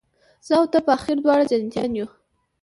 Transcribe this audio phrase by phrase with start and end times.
[0.47, 2.07] زه او ته به آخر دواړه جنتیان یو